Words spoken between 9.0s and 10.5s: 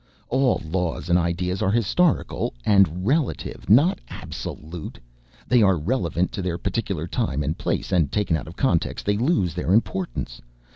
they lose their importance.